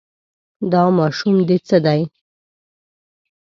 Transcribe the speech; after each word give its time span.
دا 0.71 0.83
ماشوم 0.97 1.35
دې 1.47 1.57
څه 1.67 1.77
دی. 1.85 2.01